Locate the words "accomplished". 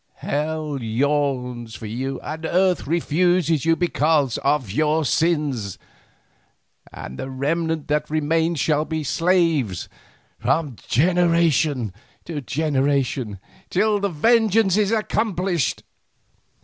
14.91-15.83